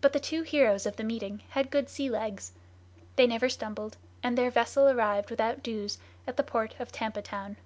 [0.00, 2.52] But the two heros of the meeting had good sea legs.
[3.16, 7.56] They never stumbled; and their vessel arrived without dues at the port of Tampa Town.